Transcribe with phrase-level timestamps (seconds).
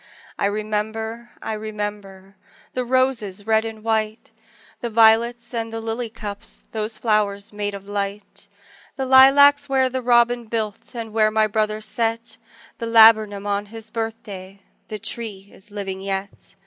[0.39, 2.35] I remember, I remember
[2.73, 4.31] The roses red and white,
[4.79, 8.47] The violets and the lily cups Those flowers made of light!
[8.95, 12.37] The lilacs where the robin built, And where my brother set
[12.79, 16.55] The laburnum on his birthday, The tree is living yet!